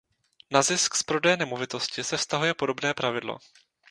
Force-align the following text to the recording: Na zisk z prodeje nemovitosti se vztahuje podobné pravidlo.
Na 0.51 0.61
zisk 0.61 0.95
z 0.95 1.03
prodeje 1.03 1.37
nemovitosti 1.37 2.03
se 2.03 2.17
vztahuje 2.17 2.53
podobné 2.53 2.93
pravidlo. 2.93 3.37